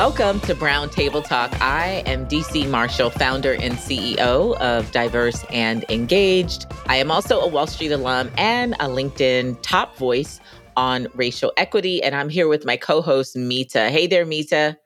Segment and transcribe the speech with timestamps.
[0.00, 1.52] Welcome to Brown Table Talk.
[1.60, 2.66] I am Dee C.
[2.66, 6.64] Marshall, founder and CEO of Diverse and Engaged.
[6.86, 10.40] I am also a Wall Street alum and a LinkedIn top voice
[10.74, 12.02] on racial equity.
[12.02, 13.90] And I'm here with my co host, Mita.
[13.90, 14.78] Hey there, Mita.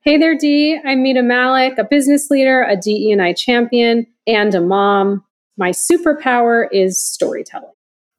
[0.00, 0.80] Hey there, Dee.
[0.82, 5.22] I'm Mita Mallick, a business leader, a DE&I champion, and a mom.
[5.58, 7.68] My superpower is storytelling.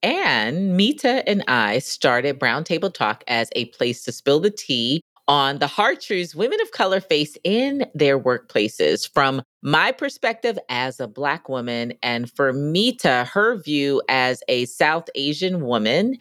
[0.04, 5.02] And Mita and I started Brown Table Talk as a place to spill the tea
[5.28, 11.00] on the hard truths women of color face in their workplaces from my perspective as
[11.00, 16.18] a Black woman, and for Mita, her view as a South Asian woman.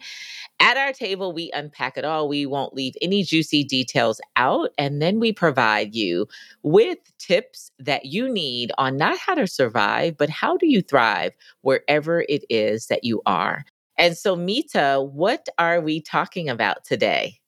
[0.59, 2.27] At our table, we unpack it all.
[2.27, 4.71] We won't leave any juicy details out.
[4.77, 6.27] And then we provide you
[6.63, 11.33] with tips that you need on not how to survive, but how do you thrive
[11.61, 13.65] wherever it is that you are.
[13.97, 17.39] And so, Mita, what are we talking about today?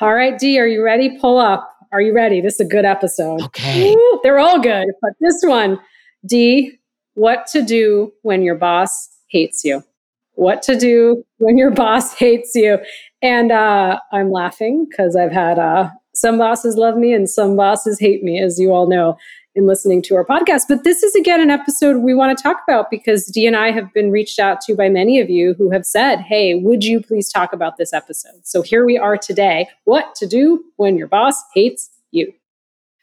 [0.00, 1.18] All right, Dee, are you ready?
[1.18, 1.74] Pull up.
[1.90, 2.40] Are you ready?
[2.40, 3.42] This is a good episode.
[3.42, 3.94] Okay.
[3.96, 5.80] Woo, they're all good, but this one,
[6.24, 6.78] Dee,
[7.14, 9.82] what to do when your boss hates you.
[10.34, 12.78] What to do when your boss hates you.
[13.22, 17.98] And uh, I'm laughing because I've had uh, some bosses love me and some bosses
[17.98, 19.16] hate me, as you all know
[19.58, 20.62] in listening to our podcast.
[20.68, 23.72] But this is again an episode we want to talk about because Dee and I
[23.72, 27.02] have been reached out to by many of you who have said, Hey, would you
[27.02, 28.46] please talk about this episode?
[28.46, 29.68] So here we are today.
[29.84, 32.32] What to do when your boss hates you.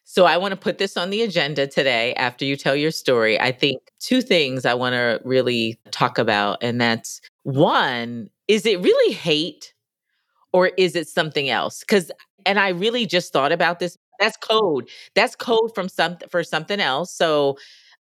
[0.05, 3.39] So I want to put this on the agenda today after you tell your story.
[3.39, 6.59] I think two things I want to really talk about.
[6.61, 9.73] And that's one, is it really hate
[10.53, 11.81] or is it something else?
[11.81, 12.11] Because
[12.45, 14.89] and I really just thought about this that's code.
[15.15, 17.13] That's code from some for something else.
[17.13, 17.57] So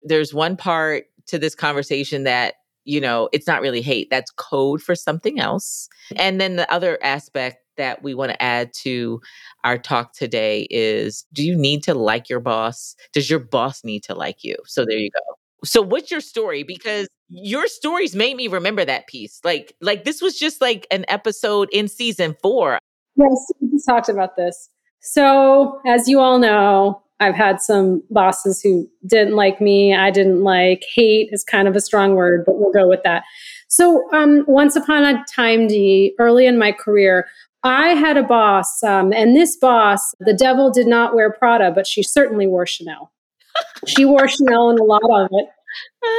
[0.03, 4.83] there's one part to this conversation that you know it's not really hate that's code
[4.83, 5.89] for something else.
[6.17, 9.21] And then the other aspect that we want to add to
[9.65, 12.97] our talk today is do you need to like your boss?
[13.13, 14.57] Does your boss need to like you?
[14.65, 15.35] So there you go.
[15.65, 16.63] So what's your story?
[16.63, 19.41] Because your stories made me remember that piece.
[19.45, 22.79] Like like this was just like an episode in season four.
[23.17, 24.69] Yes we talked about this
[25.01, 29.95] so, as you all know, I've had some bosses who didn't like me.
[29.95, 33.25] I didn't like hate is kind of a strong word, but we'll go with that.
[33.69, 37.27] So, um, once upon a time, Dee, early in my career,
[37.63, 41.87] I had a boss, um, and this boss, the devil did not wear Prada, but
[41.87, 43.11] she certainly wore Chanel.
[43.87, 45.49] she wore Chanel in a lot of it.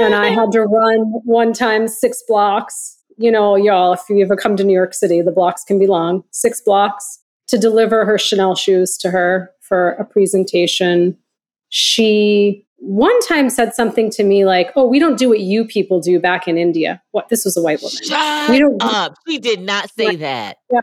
[0.01, 2.97] And I had to run one time six blocks.
[3.17, 5.87] You know, y'all, if you ever come to New York City, the blocks can be
[5.87, 11.17] long, six blocks to deliver her Chanel shoes to her for a presentation.
[11.69, 15.99] She one time said something to me like, "Oh, we don't do what you people
[15.99, 17.29] do back in India." What?
[17.29, 17.97] This was a white woman.
[18.03, 19.15] Shut we don't up.
[19.27, 20.57] She did not say that.
[20.71, 20.81] Yeah.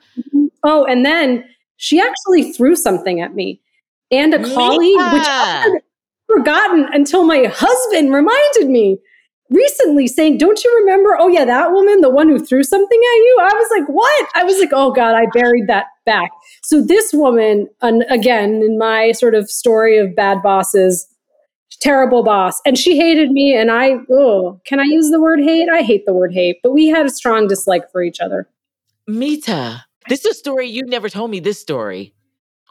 [0.65, 1.45] Oh, and then
[1.77, 3.61] she actually threw something at me
[4.11, 5.83] and a colleague, which I had
[6.27, 8.99] forgotten until my husband reminded me
[9.51, 11.17] recently saying, Don't you remember?
[11.19, 13.39] Oh, yeah, that woman, the one who threw something at you.
[13.41, 14.29] I was like, What?
[14.35, 16.31] I was like, Oh, God, I buried that back.
[16.63, 21.09] So, this woman, and again, in my sort of story of bad bosses,
[21.81, 23.55] terrible boss, and she hated me.
[23.57, 25.69] And I, oh, can I use the word hate?
[25.69, 28.49] I hate the word hate, but we had a strong dislike for each other.
[29.07, 32.15] Mita, this is a story you never told me this story.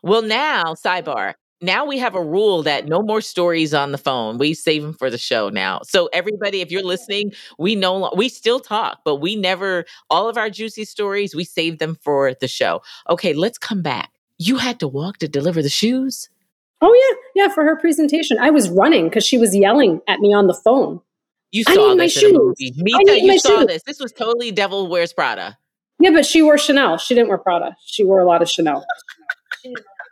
[0.01, 4.37] Well, now, sidebar, now we have a rule that no more stories on the phone.
[4.37, 5.79] We save them for the show now.
[5.83, 10.37] So everybody, if you're listening, we know we still talk, but we never all of
[10.37, 12.81] our juicy stories we save them for the show.
[13.09, 14.11] Okay, let's come back.
[14.37, 16.29] You had to walk to deliver the shoes.
[16.81, 17.53] Oh yeah, yeah.
[17.53, 20.99] For her presentation, I was running because she was yelling at me on the phone.
[21.51, 22.73] You saw this in the movie.
[22.75, 23.67] Mita, you saw shoes.
[23.67, 23.83] this.
[23.83, 25.57] This was totally Devil Wears Prada.
[25.99, 26.97] Yeah, but she wore Chanel.
[26.97, 27.77] She didn't wear Prada.
[27.85, 28.85] She wore a lot of Chanel.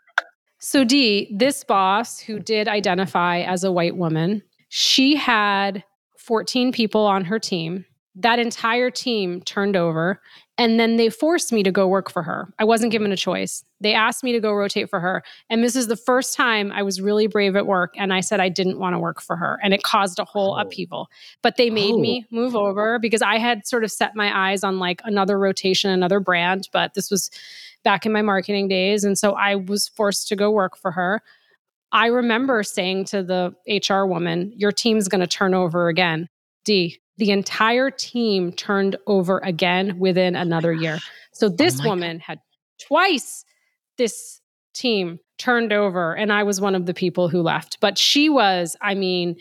[0.63, 5.83] So, Dee, this boss who did identify as a white woman, she had
[6.19, 7.83] 14 people on her team.
[8.13, 10.21] That entire team turned over,
[10.59, 12.53] and then they forced me to go work for her.
[12.59, 13.63] I wasn't given a choice.
[13.79, 15.23] They asked me to go rotate for her.
[15.49, 18.39] And this is the first time I was really brave at work, and I said
[18.39, 19.59] I didn't want to work for her.
[19.63, 20.61] And it caused a whole oh.
[20.61, 21.07] upheaval.
[21.41, 21.99] But they made oh.
[21.99, 25.89] me move over because I had sort of set my eyes on like another rotation,
[25.89, 26.69] another brand.
[26.71, 27.31] But this was
[27.83, 29.03] back in my marketing days.
[29.03, 31.21] And so I was forced to go work for her.
[31.91, 36.29] I remember saying to the HR woman, Your team's going to turn over again.
[36.63, 40.99] Dee, the entire team turned over again within another year.
[41.33, 42.23] So this oh woman God.
[42.23, 42.39] had
[42.87, 43.45] twice
[43.97, 44.41] this
[44.73, 47.77] team turned over, and I was one of the people who left.
[47.81, 49.35] But she was, I mean,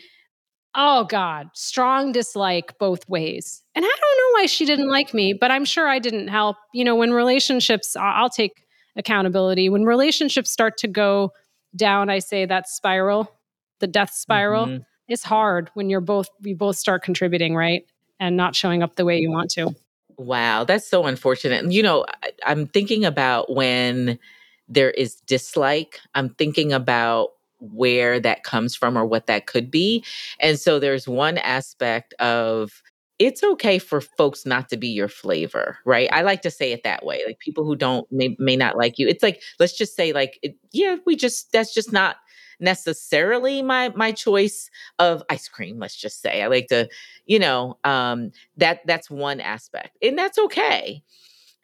[0.75, 3.63] oh God, strong dislike both ways.
[3.75, 6.57] And I don't know why she didn't like me, but I'm sure I didn't help.
[6.73, 8.65] You know, when relationships, I'll take
[8.95, 9.69] accountability.
[9.69, 11.31] When relationships start to go
[11.75, 13.33] down, I say that spiral,
[13.79, 14.65] the death spiral.
[14.65, 14.83] Mm-hmm.
[15.07, 17.83] It's hard when you're both, you both start contributing, right?
[18.19, 19.75] And not showing up the way you want to.
[20.17, 21.71] Wow, that's so unfortunate.
[21.71, 24.19] You know, I, I'm thinking about when
[24.67, 27.29] there is dislike, I'm thinking about
[27.61, 30.03] where that comes from or what that could be.
[30.39, 32.81] And so there's one aspect of
[33.19, 36.09] it's okay for folks not to be your flavor, right?
[36.11, 37.21] I like to say it that way.
[37.25, 39.07] Like people who don't may, may not like you.
[39.07, 42.17] It's like let's just say like it, yeah, we just that's just not
[42.61, 44.69] necessarily my my choice
[44.99, 46.87] of ice cream let's just say i like to
[47.25, 51.01] you know um that that's one aspect and that's okay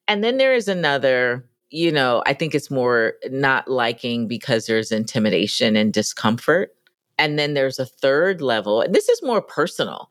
[0.07, 4.91] and then there is another you know, I think it's more not liking because there's
[4.91, 6.71] intimidation and discomfort.
[7.19, 10.09] And then there's a third level, and this is more personal.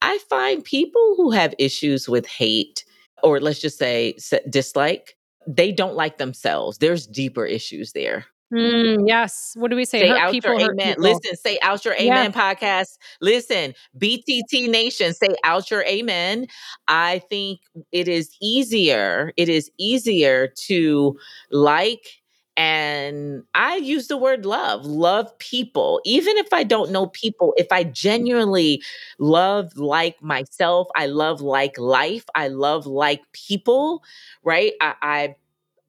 [0.00, 2.84] I find people who have issues with hate,
[3.22, 4.16] or let's just say
[4.48, 5.16] dislike,
[5.46, 6.78] they don't like themselves.
[6.78, 8.24] There's deeper issues there.
[8.52, 9.54] Mm, yes.
[9.56, 10.02] What do we say?
[10.02, 10.94] Say hurt out people, your amen.
[10.94, 11.02] People.
[11.02, 12.54] Listen, say out your amen yeah.
[12.54, 12.98] podcast.
[13.20, 16.46] Listen, BTT Nation, say out your amen.
[16.86, 17.60] I think
[17.90, 19.32] it is easier.
[19.36, 21.18] It is easier to
[21.50, 22.20] like
[22.58, 26.00] and I use the word love, love people.
[26.06, 28.82] Even if I don't know people, if I genuinely
[29.18, 34.02] love like myself, I love like life, I love like people,
[34.42, 34.72] right?
[34.80, 35.34] I, I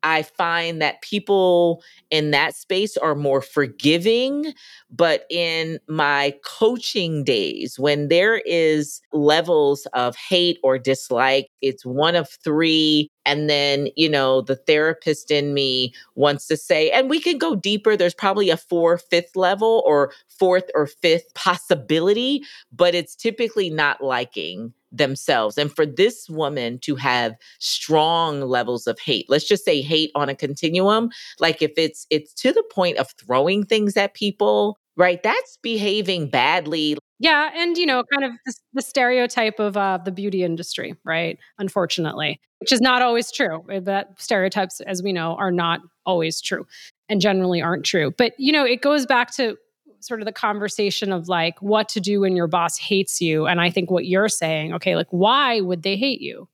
[0.03, 4.53] I find that people in that space are more forgiving.
[4.89, 12.15] But in my coaching days, when there is levels of hate or dislike, it's one
[12.15, 13.09] of three.
[13.27, 17.55] And then, you know, the therapist in me wants to say, and we can go
[17.55, 17.97] deeper.
[17.97, 22.41] There's probably a four, fifth level or fourth or fifth possibility,
[22.71, 25.57] but it's typically not liking themselves.
[25.57, 30.29] And for this woman to have strong levels of hate, let's just say hate on
[30.29, 31.09] a continuum,
[31.39, 35.21] like if it's it's to the point of throwing things at people, right?
[35.21, 36.97] That's behaving badly.
[37.19, 41.39] Yeah, and you know, kind of the, the stereotype of uh, the beauty industry, right?
[41.57, 43.63] Unfortunately, which is not always true.
[43.81, 46.67] That stereotypes, as we know, are not always true,
[47.09, 48.13] and generally aren't true.
[48.17, 49.57] But you know, it goes back to
[49.99, 53.47] sort of the conversation of like what to do when your boss hates you.
[53.47, 56.47] And I think what you're saying, okay, like why would they hate you?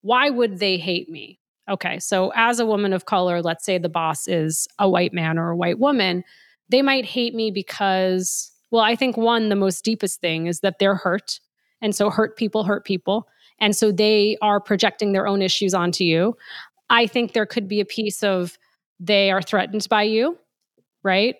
[0.00, 1.38] Why would they hate me?
[1.68, 5.36] Okay, so as a woman of color, let's say the boss is a white man
[5.38, 6.24] or a white woman,
[6.70, 10.78] they might hate me because, well, I think one, the most deepest thing is that
[10.78, 11.40] they're hurt.
[11.80, 13.28] And so hurt people hurt people.
[13.60, 16.36] And so they are projecting their own issues onto you.
[16.90, 18.58] I think there could be a piece of
[18.98, 20.38] they are threatened by you,
[21.02, 21.36] right?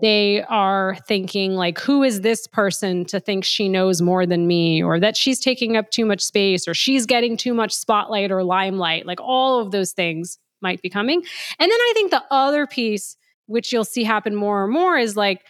[0.00, 4.82] they are thinking like who is this person to think she knows more than me
[4.82, 8.42] or that she's taking up too much space or she's getting too much spotlight or
[8.42, 11.22] limelight like all of those things might be coming
[11.58, 15.16] and then i think the other piece which you'll see happen more and more is
[15.16, 15.44] like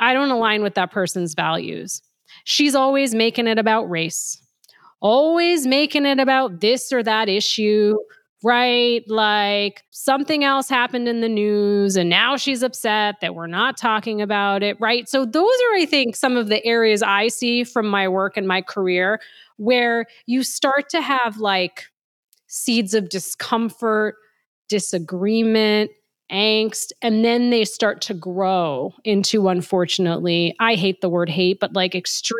[0.00, 2.02] i don't align with that person's values
[2.44, 4.40] she's always making it about race
[5.00, 7.94] always making it about this or that issue
[8.44, 9.02] right?
[9.08, 14.20] Like something else happened in the news and now she's upset that we're not talking
[14.20, 15.08] about it, right?
[15.08, 18.46] So, those are, I think, some of the areas I see from my work and
[18.46, 19.18] my career
[19.56, 21.86] where you start to have like
[22.46, 24.16] seeds of discomfort,
[24.68, 25.90] disagreement,
[26.34, 31.72] angst and then they start to grow into unfortunately i hate the word hate but
[31.74, 32.38] like extreme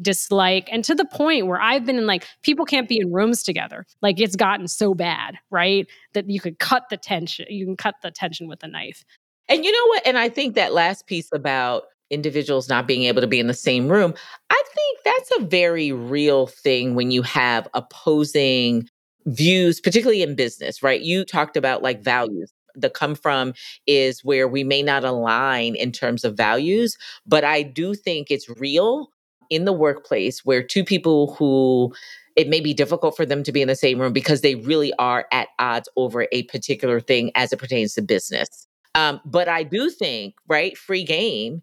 [0.00, 3.42] dislike and to the point where i've been in like people can't be in rooms
[3.42, 3.86] together.
[4.00, 7.94] Like it's gotten so bad right that you could cut the tension you can cut
[8.02, 9.04] the tension with a knife.
[9.48, 10.06] And you know what?
[10.06, 13.54] And i think that last piece about individuals not being able to be in the
[13.54, 14.12] same room
[14.50, 18.86] i think that's a very real thing when you have opposing
[19.26, 21.00] views particularly in business right?
[21.00, 23.54] You talked about like values the come from
[23.86, 28.48] is where we may not align in terms of values, but I do think it's
[28.48, 29.10] real
[29.50, 31.92] in the workplace where two people who
[32.36, 34.92] it may be difficult for them to be in the same room because they really
[34.98, 38.66] are at odds over a particular thing as it pertains to business.
[38.94, 41.60] Um, but I do think, right, free game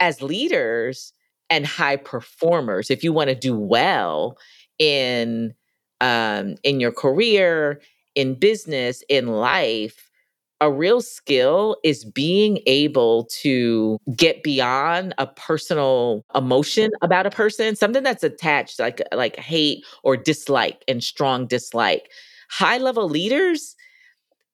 [0.00, 1.12] as leaders
[1.50, 4.36] and high performers, if you want to do well
[4.78, 5.54] in
[6.00, 7.80] um, in your career,
[8.14, 10.07] in business, in life,
[10.60, 17.76] a real skill is being able to get beyond a personal emotion about a person,
[17.76, 22.10] something that's attached like like hate or dislike and strong dislike.
[22.50, 23.76] High level leaders,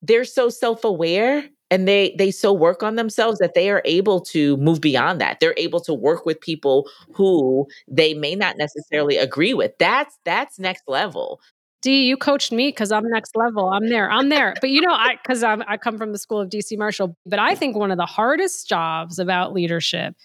[0.01, 4.57] they're so self-aware and they they so work on themselves that they are able to
[4.57, 5.39] move beyond that.
[5.39, 9.71] They're able to work with people who they may not necessarily agree with.
[9.79, 11.41] That's that's next level.
[11.85, 13.69] D, you coached me because I'm next level.
[13.69, 14.09] I'm there.
[14.09, 14.55] I'm there.
[14.59, 16.75] But you know, I because I come from the school of Dee C.
[16.75, 17.15] Marshall.
[17.27, 20.15] But I think one of the hardest jobs about leadership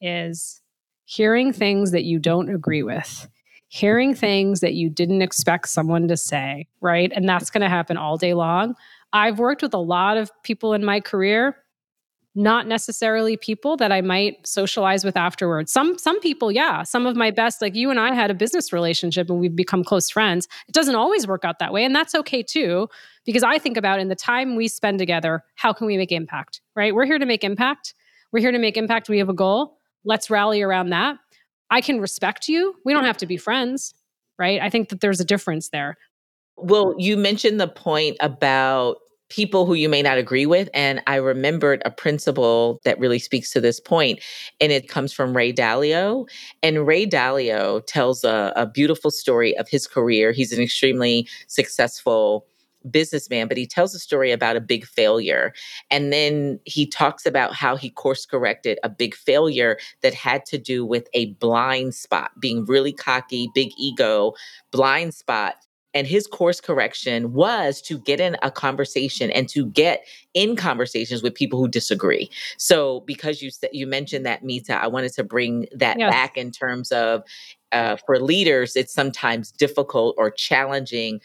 [0.00, 0.60] is
[1.04, 3.28] hearing things that you don't agree with,
[3.68, 7.12] hearing things that you didn't expect someone to say, right?
[7.14, 8.74] And that's going to happen all day long.
[9.12, 11.56] I've worked with a lot of people in my career
[12.36, 15.72] not necessarily people that I might socialize with afterwards.
[15.72, 18.72] Some some people, yeah, some of my best like you and I had a business
[18.72, 20.46] relationship and we've become close friends.
[20.68, 22.88] It doesn't always work out that way and that's okay too
[23.24, 26.60] because I think about in the time we spend together, how can we make impact?
[26.76, 26.94] Right?
[26.94, 27.94] We're here to make impact.
[28.32, 29.08] We're here to make impact.
[29.08, 29.78] We have a goal.
[30.04, 31.16] Let's rally around that.
[31.70, 32.74] I can respect you.
[32.84, 33.94] We don't have to be friends,
[34.38, 34.60] right?
[34.60, 35.96] I think that there's a difference there.
[36.56, 40.68] Well, you mentioned the point about people who you may not agree with.
[40.72, 44.20] And I remembered a principle that really speaks to this point,
[44.60, 46.28] and it comes from Ray Dalio.
[46.62, 50.32] And Ray Dalio tells a, a beautiful story of his career.
[50.32, 52.46] He's an extremely successful
[52.90, 55.52] businessman, but he tells a story about a big failure.
[55.90, 60.58] And then he talks about how he course corrected a big failure that had to
[60.58, 64.34] do with a blind spot, being really cocky, big ego,
[64.70, 65.56] blind spot
[65.96, 71.22] and his course correction was to get in a conversation and to get in conversations
[71.22, 72.30] with people who disagree.
[72.58, 76.12] So because you said you mentioned that Mita, I wanted to bring that yes.
[76.12, 77.22] back in terms of
[77.72, 81.18] uh, for leaders, it's sometimes difficult or challenging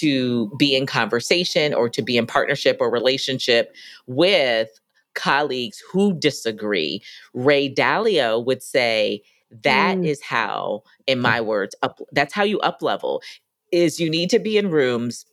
[0.00, 3.76] to be in conversation or to be in partnership or relationship
[4.08, 4.70] with
[5.14, 7.00] colleagues who disagree.
[7.32, 9.22] Ray Dalio would say,
[9.62, 10.06] that mm.
[10.06, 13.22] is how in my words up that's how you up level
[13.76, 15.26] is you need to be in rooms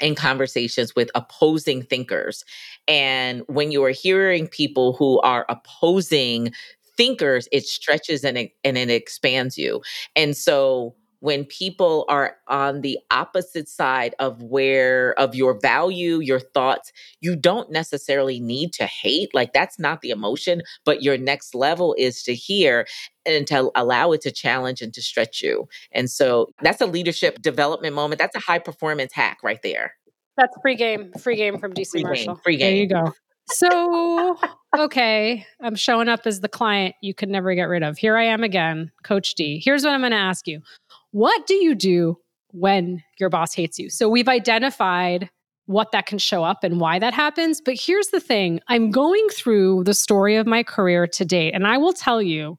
[0.00, 2.44] in conversations with opposing thinkers.
[2.86, 6.52] And when you are hearing people who are opposing
[6.96, 9.82] thinkers, it stretches and it, and it expands you.
[10.14, 10.94] And so
[11.26, 17.34] when people are on the opposite side of where of your value your thoughts you
[17.34, 22.22] don't necessarily need to hate like that's not the emotion but your next level is
[22.22, 22.86] to hear
[23.26, 25.68] and to allow it to challenge and to stretch you.
[25.92, 29.94] And so that's a leadership development moment that's a high performance hack right there.
[30.36, 31.90] That's free game free game from Dee C.
[31.98, 32.34] free marshall.
[32.34, 33.12] game, free game there you go.
[33.48, 34.36] So
[34.76, 37.96] okay i'm showing up as the client you could never get rid of.
[37.96, 39.60] Here i am again coach Dee.
[39.64, 40.60] Here's what i'm going to ask you
[41.10, 42.18] what do you do
[42.50, 43.90] when your boss hates you?
[43.90, 45.30] So we've identified
[45.66, 47.60] what that can show up and why that happens.
[47.60, 51.66] But here's the thing I'm going through the story of my career to date, and
[51.66, 52.58] I will tell you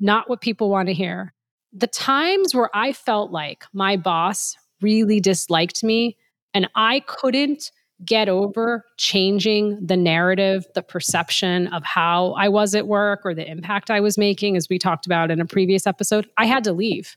[0.00, 1.34] not what people want to hear.
[1.72, 6.16] The times where I felt like my boss really disliked me
[6.52, 7.70] and I couldn't
[8.04, 13.48] get over changing the narrative, the perception of how I was at work or the
[13.48, 16.72] impact I was making, as we talked about in a previous episode, I had to
[16.72, 17.16] leave.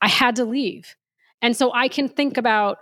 [0.00, 0.94] I had to leave.
[1.42, 2.78] And so I can think about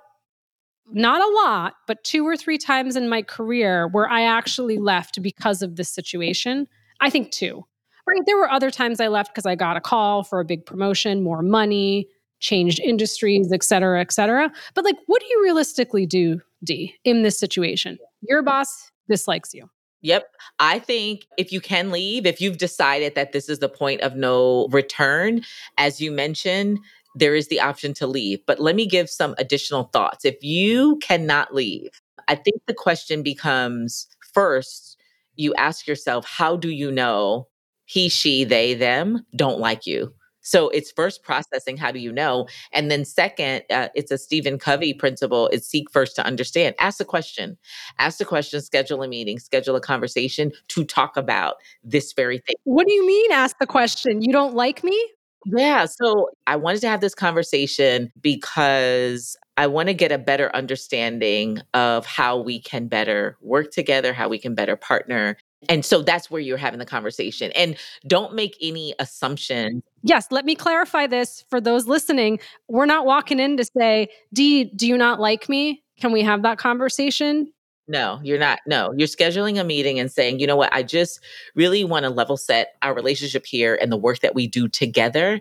[0.93, 5.23] not a lot, but two or three times in my career where I actually left
[5.23, 6.67] because of this situation.
[7.01, 7.65] I think two.
[8.07, 8.21] Right?
[8.27, 11.23] There were other times I left because I got a call for a big promotion,
[11.23, 12.09] more money,
[12.41, 14.51] changed industries, et cetera, et cetera.
[14.75, 17.99] But like, what do you realistically do, Dee, in this situation?
[18.23, 19.71] Your boss dislikes you.
[20.03, 20.25] Yep.
[20.59, 24.17] I think if you can leave, if you've decided that this is the point of
[24.17, 25.43] no return,
[25.79, 26.81] as you mentioned,
[27.15, 28.41] there is the option to leave.
[28.47, 30.25] But let me give some additional thoughts.
[30.25, 31.91] If you cannot leave,
[32.29, 34.97] I think the question becomes first,
[35.37, 37.49] you ask yourself, how do you know
[37.85, 40.13] he, she, they, them don't like you?
[40.43, 42.47] So it's first processing, how do you know?
[42.73, 45.49] And then second, uh, it's a Stephen Covey principle.
[45.49, 46.75] It's seek first to understand.
[46.79, 47.57] Ask a question.
[47.99, 52.57] Ask a question, schedule a meeting, schedule a conversation to talk about this very thing.
[52.65, 54.23] What do you mean ask the question?
[54.23, 55.11] You don't like me?
[55.45, 55.87] Yeah.
[55.87, 61.59] So I wanted to have this conversation because I want to get a better understanding
[61.75, 65.37] of how we can better work together, how we can better partner.
[65.69, 67.53] And so that's where you're having the conversation.
[67.55, 67.77] And
[68.07, 69.83] don't make any assumptions.
[70.03, 72.41] Yes, let me clarify this for those listening.
[72.69, 75.83] We're not walking in to say, Dee, do you not like me?
[76.01, 77.53] Can we have that conversation?
[77.89, 78.61] No, you're not.
[78.67, 81.21] No, you're scheduling a meeting and saying, you know what, I just
[81.55, 85.41] really want to level set our relationship here and the work that we do together.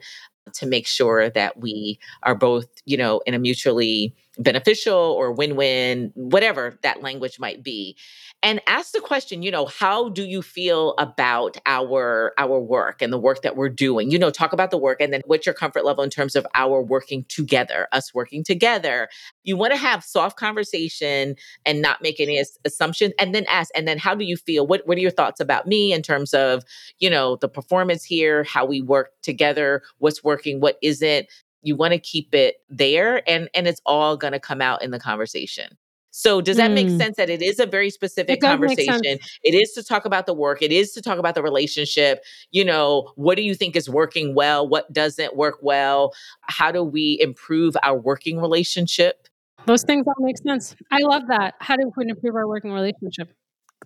[0.54, 6.12] to make sure that we are both, you know, in a mutually beneficial or win-win,
[6.16, 7.96] whatever that language might be
[8.44, 13.14] and ask the question you know how do you feel about our our work and
[13.14, 14.10] the work that we're doing?
[14.12, 16.46] You know talk about the work and then what's your comfort level in terms of
[16.56, 19.10] our working together us working together?
[19.44, 23.88] You want to have soft conversation and not make any assumptions and then ask and
[23.88, 24.66] then how do you feel?
[24.66, 26.64] What what are your thoughts about me in terms of
[27.00, 31.28] you know the performance here how we work together what's working what isn't?
[31.64, 34.92] You want to keep it there and and it's all going to come out in
[34.92, 35.78] the conversation
[36.12, 36.76] so does that mm.
[36.76, 39.18] make sense that it is a very specific conversation?
[39.44, 42.64] It is to talk about the work, it is to talk about the relationship, you
[42.66, 46.14] know, what do you think is working well, what doesn't work well?
[46.42, 49.28] How do we improve our working relationship?
[49.66, 50.76] Those things all make sense.
[50.92, 51.56] I love that.
[51.60, 53.34] How do we improve our working relationship?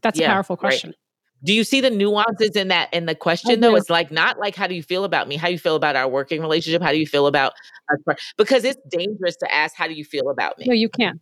[0.02, 0.90] That's yeah, a powerful question.
[0.90, 0.98] Right.
[1.44, 3.76] Do you see the nuances in that in the question though?
[3.76, 5.36] It's like not like how do you feel about me?
[5.36, 6.82] How do you feel about our working relationship?
[6.82, 7.54] How do you feel about
[7.92, 8.18] us?
[8.36, 10.66] Because it's dangerous to ask how do you feel about me?
[10.68, 11.22] No, you can't.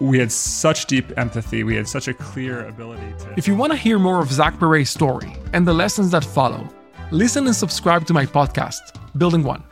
[0.00, 1.64] we had such deep empathy.
[1.64, 3.34] We had such a clear ability to.
[3.36, 6.68] If you want to hear more of Zach Perret's story and the lessons that follow,
[7.10, 8.78] listen and subscribe to my podcast,
[9.18, 9.62] Building One.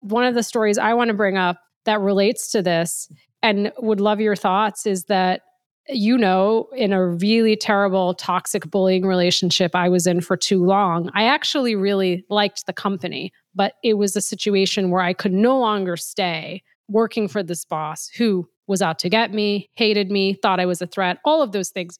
[0.00, 3.10] One of the stories I want to bring up that relates to this
[3.42, 5.42] and would love your thoughts is that
[5.88, 11.10] you know, in a really terrible toxic bullying relationship I was in for too long,
[11.14, 15.56] I actually really liked the company, but it was a situation where I could no
[15.60, 20.60] longer stay working for this boss who was out to get me, hated me, thought
[20.60, 21.98] I was a threat, all of those things.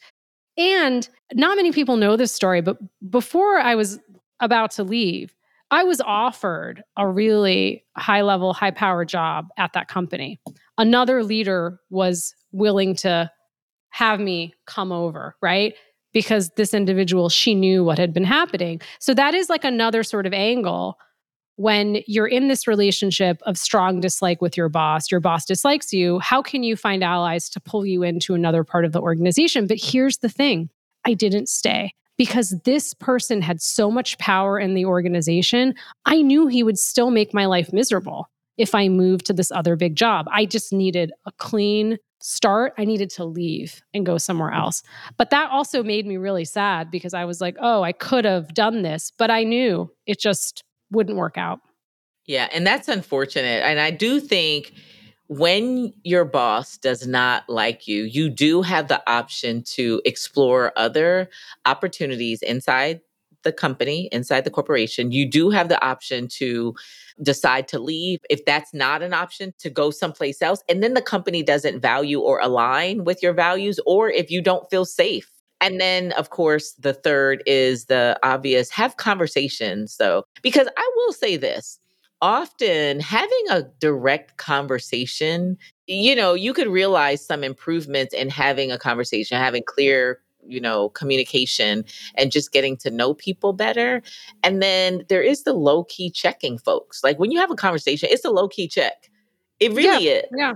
[0.57, 2.79] And not many people know this story, but
[3.11, 3.99] before I was
[4.41, 5.35] about to leave,
[5.71, 10.41] I was offered a really high level, high power job at that company.
[10.79, 13.31] Another leader was willing to
[13.91, 15.75] have me come over, right?
[16.13, 18.81] Because this individual, she knew what had been happening.
[19.01, 20.99] So that is like another sort of angle
[21.57, 26.19] when you're in this relationship of strong dislike with your boss, your boss dislikes you,
[26.19, 29.67] how can you find allies to pull you into another part of the organization?
[29.67, 30.69] But here's the thing
[31.05, 35.75] I didn't stay because this person had so much power in the organization.
[36.05, 39.77] I knew he would still make my life miserable if I moved to this other
[39.77, 40.27] big job.
[40.31, 42.73] I just needed a clean start.
[42.79, 44.57] I needed to leave and go somewhere mm.
[44.57, 44.83] else.
[45.17, 48.55] But that also made me really sad because I was like, oh, I could have
[48.55, 51.61] done this, but I knew it just wouldn't work out.
[52.27, 53.63] Yeah, and that's unfortunate.
[53.63, 54.73] And I do think
[55.29, 61.29] when your boss does not like you, you do have the option to explore other
[61.65, 63.01] opportunities inside
[63.43, 65.13] the company, inside the corporation.
[65.13, 66.75] You do have the option to
[67.23, 68.21] decide to leave.
[68.29, 70.63] If that's not an option, to go someplace else.
[70.69, 74.69] And then the company doesn't value or align with your values, or if you don't
[74.69, 80.69] feel safe and then, of course, the third is the obvious have conversations, though, because
[80.77, 81.79] I will say this
[82.23, 88.79] often having a direct conversation, you know, you could realize some improvements in having a
[88.79, 94.03] conversation, having clear, you know, communication and just getting to know people better.
[94.43, 97.05] And then there is the low key checking, folks.
[97.05, 99.11] Like when you have a conversation, it's a low key check.
[99.61, 100.25] It really yeah, is.
[100.37, 100.53] Yeah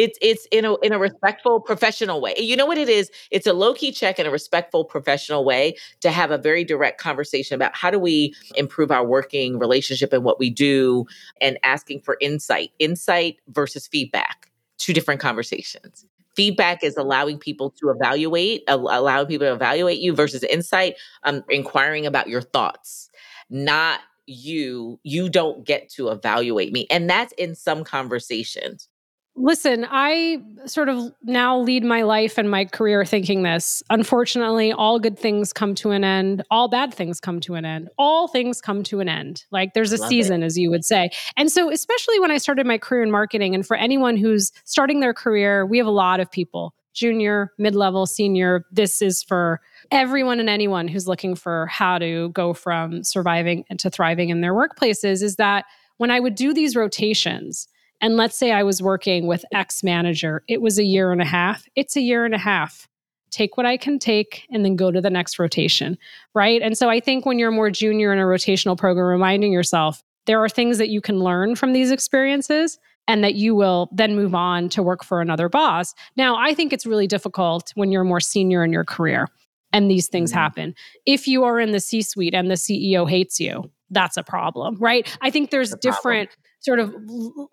[0.00, 3.46] it's it's in a in a respectful professional way you know what it is it's
[3.46, 7.74] a low-key check in a respectful professional way to have a very direct conversation about
[7.76, 11.04] how do we improve our working relationship and what we do
[11.40, 16.06] and asking for insight insight versus feedback two different conversations.
[16.34, 22.06] Feedback is allowing people to evaluate, allowing people to evaluate you versus insight, um, inquiring
[22.06, 23.10] about your thoughts,
[23.50, 24.98] not you.
[25.02, 26.86] You don't get to evaluate me.
[26.90, 28.88] And that's in some conversations.
[29.36, 33.82] Listen, I sort of now lead my life and my career thinking this.
[33.88, 36.42] Unfortunately, all good things come to an end.
[36.50, 37.88] All bad things come to an end.
[37.96, 39.44] All things come to an end.
[39.50, 40.46] Like there's a Love season, it.
[40.46, 41.10] as you would say.
[41.36, 45.00] And so, especially when I started my career in marketing, and for anyone who's starting
[45.00, 48.64] their career, we have a lot of people junior, mid level, senior.
[48.72, 53.90] This is for everyone and anyone who's looking for how to go from surviving to
[53.90, 55.22] thriving in their workplaces.
[55.22, 55.66] Is that
[55.98, 57.68] when I would do these rotations,
[58.00, 61.26] and let's say I was working with X manager, it was a year and a
[61.26, 61.66] half.
[61.76, 62.88] It's a year and a half.
[63.30, 65.98] Take what I can take and then go to the next rotation.
[66.34, 66.62] Right.
[66.62, 70.42] And so I think when you're more junior in a rotational program, reminding yourself there
[70.42, 74.34] are things that you can learn from these experiences and that you will then move
[74.34, 75.94] on to work for another boss.
[76.16, 79.28] Now, I think it's really difficult when you're more senior in your career
[79.72, 80.40] and these things mm-hmm.
[80.40, 80.74] happen.
[81.06, 84.76] If you are in the C suite and the CEO hates you, that's a problem,
[84.78, 85.16] right?
[85.20, 86.94] I think there's different problem sort of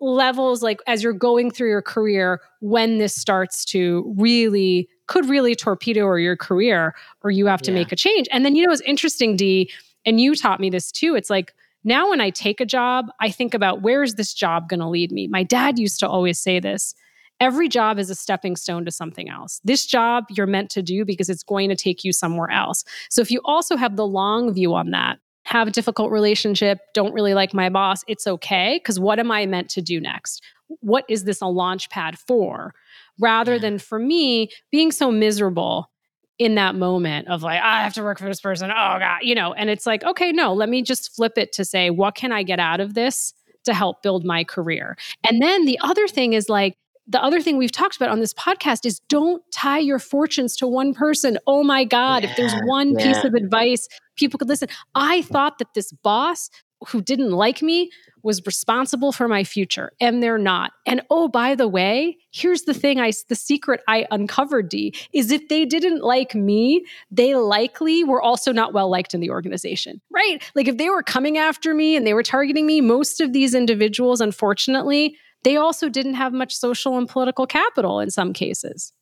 [0.00, 5.54] levels like as you're going through your career when this starts to really could really
[5.54, 7.78] torpedo or your career or you have to yeah.
[7.78, 9.70] make a change and then you know it's interesting Dee
[10.04, 13.30] and you taught me this too it's like now when i take a job i
[13.30, 16.38] think about where is this job going to lead me my dad used to always
[16.38, 16.94] say this
[17.40, 19.60] every job is a stepping stone to something else.
[19.64, 22.84] This job you're meant to do because it's going to take you somewhere else.
[23.10, 25.18] So if you also have the long view on that,
[25.48, 28.78] have a difficult relationship, don't really like my boss, it's okay.
[28.82, 30.42] Because what am I meant to do next?
[30.80, 32.74] What is this a launch pad for?
[33.18, 35.90] Rather than for me being so miserable
[36.38, 38.70] in that moment of like, I have to work for this person.
[38.70, 41.64] Oh, God, you know, and it's like, okay, no, let me just flip it to
[41.64, 43.32] say, what can I get out of this
[43.64, 44.98] to help build my career?
[45.26, 48.34] And then the other thing is like, the other thing we've talked about on this
[48.34, 51.38] podcast is don't tie your fortunes to one person.
[51.46, 53.14] Oh my God, yeah, if there's one yeah.
[53.14, 56.50] piece of advice people could listen, I thought that this boss
[56.88, 57.90] who didn't like me
[58.22, 62.74] was responsible for my future and they're not and oh by the way here's the
[62.74, 68.04] thing i the secret i uncovered Dee is if they didn't like me they likely
[68.04, 71.74] were also not well liked in the organization right like if they were coming after
[71.74, 76.32] me and they were targeting me most of these individuals unfortunately they also didn't have
[76.32, 78.92] much social and political capital in some cases.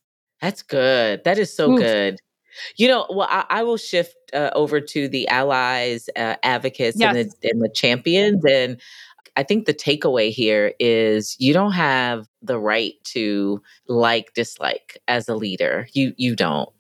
[0.40, 1.24] That's good.
[1.24, 1.80] That is so Oof.
[1.80, 2.18] good.
[2.76, 7.16] You know, well, I, I will shift uh, over to the allies, uh, advocates, yes.
[7.16, 8.44] and, the, and the champions.
[8.44, 8.80] And
[9.36, 15.28] I think the takeaway here is you don't have the right to like dislike as
[15.28, 15.88] a leader.
[15.92, 16.70] You you don't.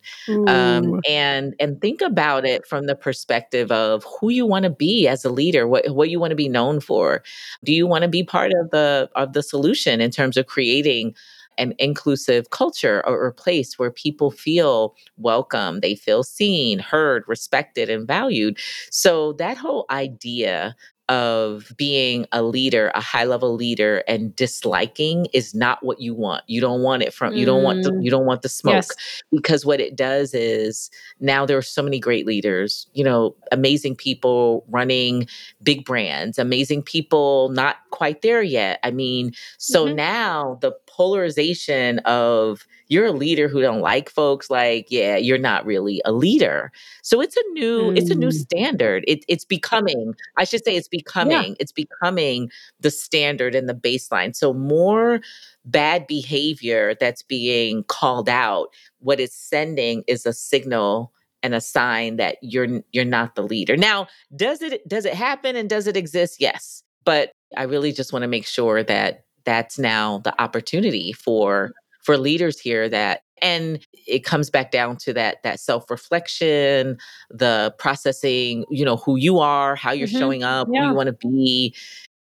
[0.48, 5.06] Um, and and think about it from the perspective of who you want to be
[5.06, 5.68] as a leader.
[5.68, 7.22] What what you want to be known for.
[7.62, 11.14] Do you want to be part of the of the solution in terms of creating
[11.58, 17.90] an inclusive culture or, or, place where people feel welcome, they feel seen, heard, respected,
[17.90, 18.58] and valued.
[18.90, 20.74] So, that whole idea
[21.08, 26.42] of being a leader, a high level leader and disliking is not what you want.
[26.48, 28.04] You don't want it from you don't want the mm.
[28.04, 29.22] you don't want the smoke yes.
[29.30, 30.90] because what it does is
[31.20, 35.28] now there are so many great leaders, you know, amazing people running
[35.62, 38.80] big brands, amazing people not quite there yet.
[38.82, 39.96] I mean, so mm-hmm.
[39.96, 45.64] now the polarization of you're a leader who don't like folks like yeah you're not
[45.66, 46.70] really a leader
[47.02, 47.98] so it's a new mm.
[47.98, 48.32] it's a new mm.
[48.32, 51.54] standard it, it's becoming i should say it's becoming yeah.
[51.58, 55.20] it's becoming the standard and the baseline so more
[55.64, 58.68] bad behavior that's being called out
[59.00, 63.76] what it's sending is a signal and a sign that you're you're not the leader
[63.76, 68.12] now does it does it happen and does it exist yes but i really just
[68.12, 71.72] want to make sure that that's now the opportunity for
[72.06, 76.96] for leaders here that and it comes back down to that that self-reflection
[77.30, 80.18] the processing you know who you are how you're mm-hmm.
[80.18, 80.82] showing up yeah.
[80.82, 81.74] who you want to be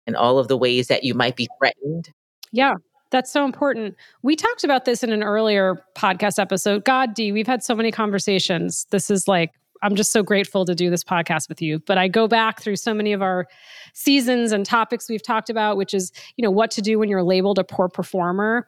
[0.06, 2.12] and all of the ways that you might be threatened
[2.52, 2.74] yeah
[3.10, 3.98] that's so important.
[4.22, 6.86] We talked about this in an earlier podcast episode.
[6.86, 8.88] God, Dee, we've had so many conversations.
[8.90, 9.52] This is like,
[9.84, 11.80] I'm just so grateful to do this podcast with you.
[11.80, 13.48] But I go back through so many of our
[13.94, 17.24] seasons and topics we've talked about, which is, you know, what to do when you're
[17.24, 18.68] labeled a poor performer.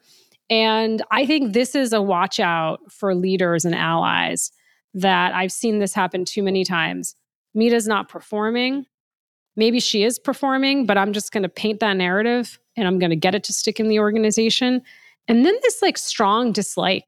[0.49, 4.51] And I think this is a watch out for leaders and allies
[4.93, 7.15] that I've seen this happen too many times.
[7.53, 8.85] Mita's not performing.
[9.55, 13.11] Maybe she is performing, but I'm just going to paint that narrative and I'm going
[13.11, 14.81] to get it to stick in the organization.
[15.27, 17.05] And then this like strong dislike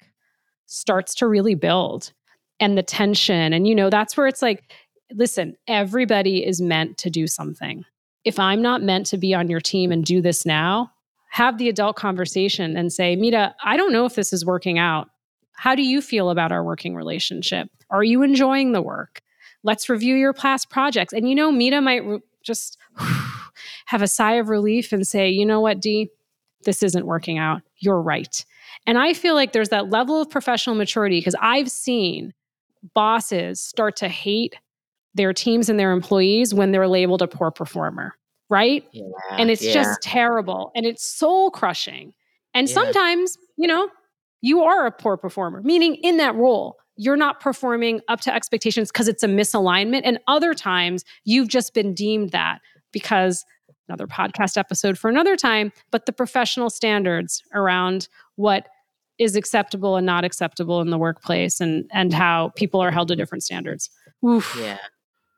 [0.67, 2.13] starts to really build
[2.59, 3.53] and the tension.
[3.53, 4.71] And, you know, that's where it's like,
[5.11, 7.83] listen, everybody is meant to do something.
[8.23, 10.91] If I'm not meant to be on your team and do this now,
[11.35, 15.09] have the adult conversation and say, Mita, I don't know if this is working out.
[15.51, 17.67] How do you feel about our working relationship?
[17.89, 19.19] Are you enjoying the work?
[19.61, 21.11] Let's review your past projects.
[21.11, 22.77] And you know, Mita might re- just
[23.87, 26.07] have a sigh of relief and say, you know what, Dee,
[26.63, 27.63] this isn't working out.
[27.79, 28.45] You're right.
[28.87, 32.33] And I feel like there's that level of professional maturity because I've seen
[32.93, 34.55] bosses start to hate
[35.15, 38.13] their teams and their employees when they're labeled a poor performer,
[38.49, 38.83] right?
[38.91, 39.73] Yeah, and it's yeah.
[39.73, 42.13] just terrible and it's soul crushing.
[42.53, 42.73] And Yeah.
[42.73, 43.89] sometimes, you know,
[44.41, 48.91] you are a poor performer, meaning in that role, you're not performing up to expectations
[48.91, 50.01] because it's a misalignment.
[50.05, 52.59] And other times, you've just been deemed that
[52.93, 53.43] because
[53.89, 58.67] another podcast episode for another time, but the professional standards around what
[59.17, 63.15] is acceptable and not acceptable in the workplace and and how people are held to
[63.15, 63.89] different standards.
[64.25, 64.55] Oof.
[64.59, 64.77] Yeah.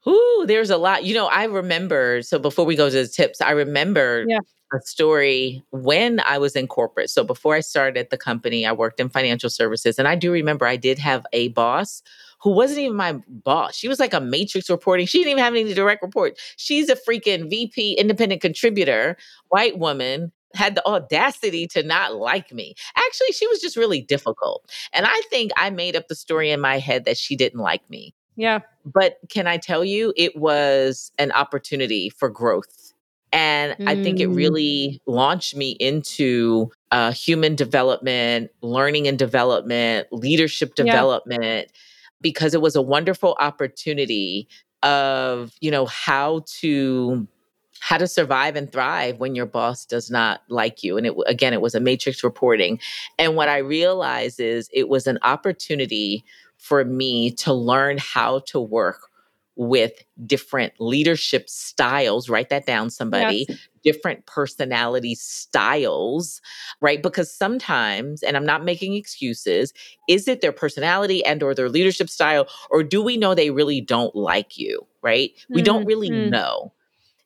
[0.08, 1.04] Ooh, there's a lot.
[1.06, 4.40] You know, I remember, so before we go to the tips, I remember Yeah.
[4.74, 7.10] a story when I was in corporate.
[7.10, 9.98] So before I started at the company, I worked in financial services.
[9.98, 12.02] And I do remember I did have a boss
[12.40, 13.76] who wasn't even my boss.
[13.76, 15.08] She was like a matrix reporting.
[15.08, 16.38] She didn't even have any direct report.
[16.58, 19.18] She's a freaking VP independent contributor,
[19.50, 22.76] white woman, had the audacity to not like me.
[22.96, 24.70] Actually, she was just really difficult.
[24.94, 27.88] And I think I made up the story in my head that she didn't like
[27.90, 28.14] me.
[28.36, 28.60] Yeah.
[28.94, 32.94] But can I tell you, it was an opportunity for growth.
[33.34, 34.36] And I think it Mm.
[34.36, 40.86] really launched me into uh, human development, learning and development, leadership Yeah.
[40.86, 41.70] development,
[42.22, 44.48] because it was a wonderful opportunity
[44.84, 47.28] of, you know, how to
[47.80, 51.54] how to survive and thrive when your boss does not like you and it again
[51.54, 52.80] it was a matrix reporting
[53.20, 56.26] and what i realized is it was an opportunity
[56.68, 59.00] for me to learn how to work
[59.56, 59.94] with
[60.26, 63.48] different leadership styles write that down somebody
[63.84, 66.42] different personality styles
[66.82, 69.74] right because sometimes and i'm not making excuses
[70.08, 73.82] is it their personality and or their leadership style or do we know they really
[73.82, 76.30] don't like you right we don't really Mhm.
[76.30, 76.74] know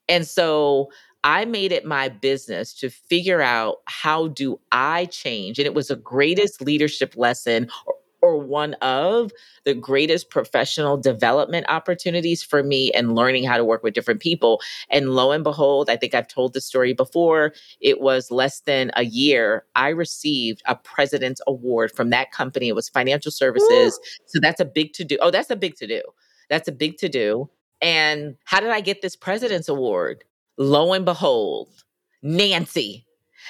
[0.10, 0.90] and so
[1.24, 5.60] I made it my business to figure out how do I change.
[5.60, 9.32] And it was the greatest leadership lesson or, or one of
[9.66, 14.62] the greatest professional development opportunities for me and learning how to work with different people.
[14.90, 17.54] And lo and behold, I think I've told the story before.
[17.80, 19.66] It was less than a year.
[19.76, 22.68] I received a president's award from that company.
[22.68, 24.00] It was financial services.
[24.26, 25.18] So that's a big to do.
[25.22, 26.02] Oh, that's a big to do.
[26.50, 27.50] That's a big to do.
[27.82, 30.24] And how did I get this president's award?
[30.58, 31.70] Lo and behold,
[32.22, 33.06] Nancy.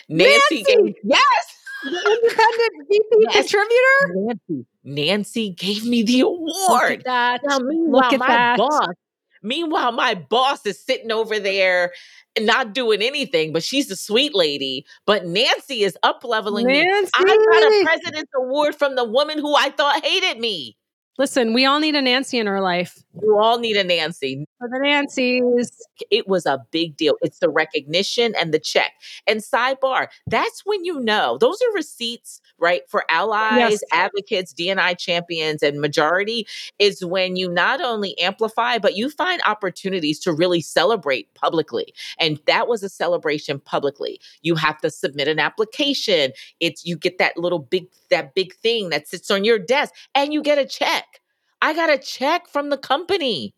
[0.08, 0.96] Nancy, gave, Nancy!
[1.04, 1.51] yes,
[1.86, 3.34] Independent VP Yes.
[3.52, 4.14] contributor.
[4.16, 4.66] Nancy.
[4.84, 6.40] Nancy gave me the Look
[6.70, 6.92] award.
[6.92, 7.42] at that.
[7.44, 8.58] Now, meanwhile, at my that.
[8.58, 8.88] boss,
[9.44, 11.92] meanwhile, my boss is sitting over there
[12.36, 14.86] and not doing anything, but she's a sweet lady.
[15.06, 16.84] But Nancy is up leveling me.
[16.86, 17.12] Nancy.
[17.16, 20.78] I got a president's award from the woman who I thought hated me.
[21.22, 23.04] Listen, we all need a Nancy in our life.
[23.22, 24.44] You all need a Nancy.
[24.58, 25.70] For the Nancys.
[26.10, 27.14] it was a big deal.
[27.22, 28.94] It's the recognition and the check.
[29.28, 32.82] And sidebar, that's when you know those are receipts, right?
[32.90, 33.84] For allies, Yes.
[33.92, 36.48] advocates, DNI champions, and majority
[36.80, 41.94] is when you not only amplify, but you find opportunities to really celebrate publicly.
[42.20, 44.20] And that was a celebration publicly.
[44.42, 46.32] You have to submit an application.
[46.60, 50.34] It's you get that little big, that big thing that sits on your desk, and
[50.34, 51.11] you get a check.
[51.62, 53.54] I got a check from the company.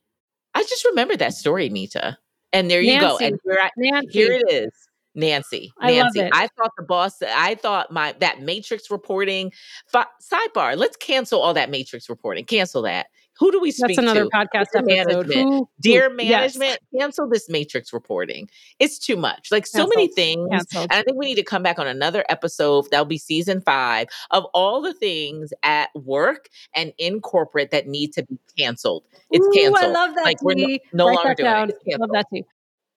[0.53, 2.17] I just remember that story, Mita.
[2.51, 3.17] And there you go.
[3.17, 4.11] And here, I, Nancy.
[4.11, 4.71] here it is.
[5.15, 5.71] Nancy.
[5.79, 6.19] I Nancy.
[6.21, 6.31] it.
[6.33, 9.51] I thought the boss, I thought my that matrix reporting
[9.87, 12.45] fi- sidebar, let's cancel all that matrix reporting.
[12.45, 13.07] Cancel that.
[13.39, 14.29] Who do we speak That's another to?
[14.29, 15.27] podcast Dear episode.
[15.27, 15.49] management.
[15.49, 16.55] Who, Dear who- yes.
[16.57, 18.47] management, cancel this matrix reporting.
[18.79, 19.49] It's too much.
[19.51, 20.47] Like so many things.
[20.51, 20.83] Canceled.
[20.91, 22.85] And I think we need to come back on another episode.
[22.91, 28.13] That'll be season five of all the things at work and in corporate that need
[28.13, 29.03] to be canceled.
[29.31, 29.83] It's Ooh, canceled.
[29.83, 30.25] I love that.
[30.25, 31.51] Like, we're no- no Write longer doing it.
[31.51, 31.69] down.
[31.85, 32.43] It's Love that too.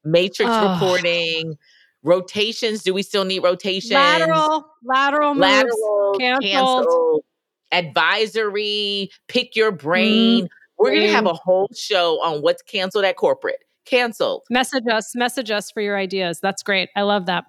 [0.04, 0.80] Matrix Ugh.
[0.82, 1.56] reporting,
[2.02, 2.82] rotations.
[2.82, 3.92] Do we still need rotations?
[3.92, 5.40] Lateral, lateral moves.
[5.40, 6.44] lateral, canceled.
[6.44, 7.24] canceled,
[7.72, 10.44] advisory, pick your brain.
[10.44, 10.46] Mm-hmm.
[10.78, 13.64] We're going to have a whole show on what's canceled at corporate.
[13.86, 14.42] Canceled.
[14.50, 16.40] Message us, message us for your ideas.
[16.40, 16.90] That's great.
[16.96, 17.44] I love that.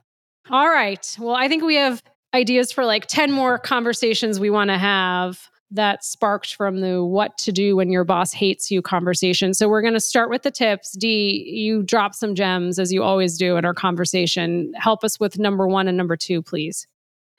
[0.49, 1.15] All right.
[1.19, 2.01] Well, I think we have
[2.33, 7.37] ideas for like 10 more conversations we want to have that sparked from the what
[7.37, 9.53] to do when your boss hates you conversation.
[9.53, 10.93] So we're going to start with the tips.
[10.93, 14.71] Dee, you drop some gems as you always do in our conversation.
[14.75, 16.87] Help us with number one and number two, please.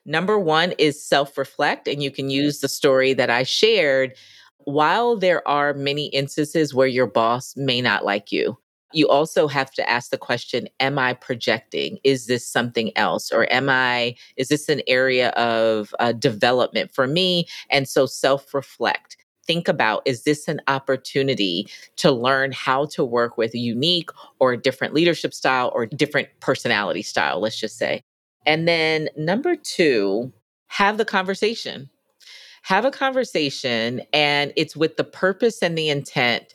[0.08, 4.14] Number one is self reflect, and you can use the story that I shared.
[4.64, 8.58] While there are many instances where your boss may not like you,
[8.92, 11.98] You also have to ask the question Am I projecting?
[12.04, 13.30] Is this something else?
[13.32, 17.46] Or am I, is this an area of uh, development for me?
[17.70, 19.16] And so self reflect.
[19.46, 24.94] Think about is this an opportunity to learn how to work with unique or different
[24.94, 28.02] leadership style or different personality style, let's just say.
[28.48, 30.32] And then number two,
[30.66, 31.88] have the conversation.
[32.62, 36.52] Have a conversation, and it's with the purpose and the intent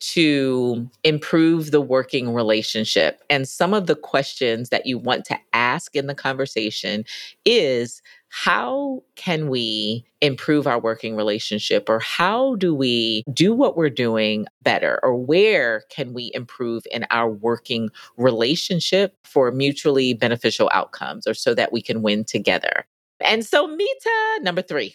[0.00, 3.22] to improve the working relationship.
[3.30, 7.04] And some of the questions that you want to ask in the conversation
[7.44, 8.02] is
[8.34, 14.46] how can we improve our working relationship or how do we do what we're doing
[14.62, 21.34] better or where can we improve in our working relationship for mutually beneficial outcomes or
[21.34, 22.86] so that we can win together
[23.20, 24.94] and so Mita number 3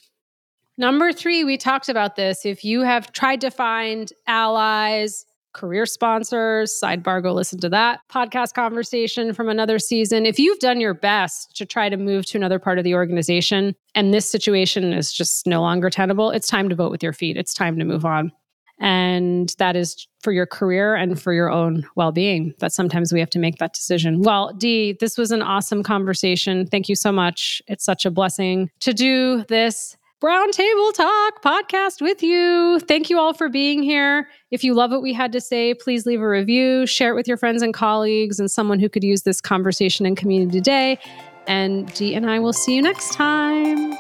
[0.80, 2.46] Number three, we talked about this.
[2.46, 5.26] If you have tried to find allies,
[5.58, 10.26] career sponsors, sidebar, go listen to that podcast conversation from another season.
[10.26, 13.76] If you've done your best to try to move to another part of the organization
[13.96, 17.38] and this situation is just no longer tenable, it's time to vote with your feet.
[17.38, 18.32] It's time to move on.
[18.80, 22.54] And that is for your career and for your own well being.
[22.60, 24.22] That sometimes we have to make that decision.
[24.22, 26.68] Well, Dee, this was an awesome conversation.
[26.68, 27.64] Thank you so much.
[27.68, 32.80] It's such a blessing to do this Brown Table Talk podcast with you.
[32.80, 34.28] Thank you all for being here.
[34.50, 37.28] If you love what we had to say, please leave a review, share it with
[37.28, 40.98] your friends and colleagues, and someone who could use this conversation and community today.
[41.46, 43.94] And Dee and I will see you next time.